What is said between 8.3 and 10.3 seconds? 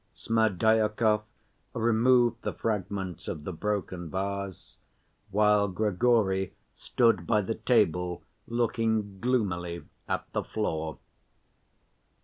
looking gloomily at